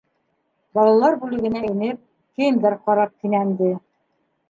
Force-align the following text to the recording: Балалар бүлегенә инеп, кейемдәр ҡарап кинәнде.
Балалар 0.77 1.19
бүлегенә 1.25 1.63
инеп, 1.69 2.01
кейемдәр 2.41 2.79
ҡарап 2.89 3.17
кинәнде. 3.23 3.75